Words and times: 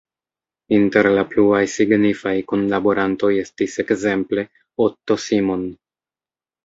Inter 0.77 1.09
la 1.15 1.25
pluaj 1.33 1.59
signifaj 1.73 2.33
kunlaborantoj 2.53 3.31
estis 3.45 3.77
ekzemple 3.87 4.47
Otto 4.87 5.19
Simon. 5.27 5.67